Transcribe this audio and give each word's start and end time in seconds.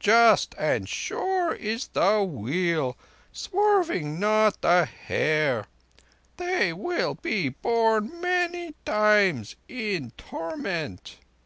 Just 0.00 0.54
and 0.56 0.88
sure 0.88 1.52
is 1.52 1.88
the 1.88 2.22
Wheel, 2.24 2.96
swerving 3.30 4.18
not 4.18 4.56
a 4.62 4.86
hair! 4.86 5.66
They 6.38 6.72
will 6.72 7.12
be 7.16 7.50
born 7.50 8.18
many 8.22 8.74
times—in 8.86 10.12
torment." 10.12 11.18